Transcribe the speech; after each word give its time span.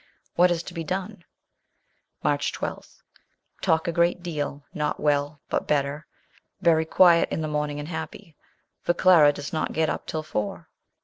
What 0.33 0.49
is 0.49 0.63
to 0.63 0.73
be 0.73 0.83
done? 0.83 1.25
March 2.23 2.51
12. 2.53 3.03
Talk 3.61 3.87
a 3.87 3.91
great 3.91 4.23
deal. 4.23 4.63
Not 4.73 4.99
well, 4.99 5.41
but 5.47 5.67
better. 5.67 6.07
Very 6.59 6.85
quiet 6.85 7.29
in 7.29 7.41
the 7.41 7.47
morning 7.47 7.77
and 7.79 7.87
happy, 7.87 8.35
for 8.81 8.95
Clara 8.95 9.31
does 9.31 9.53
not 9.53 9.73
get 9.73 9.91
up 9.91 10.07
till 10.07 10.23
four. 10.23 10.69